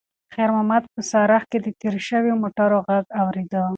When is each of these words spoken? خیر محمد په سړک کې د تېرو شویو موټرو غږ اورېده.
خیر 0.33 0.49
محمد 0.55 0.83
په 0.93 1.01
سړک 1.11 1.43
کې 1.51 1.57
د 1.61 1.67
تېرو 1.79 1.99
شویو 2.07 2.39
موټرو 2.41 2.77
غږ 2.87 3.05
اورېده. 3.21 3.61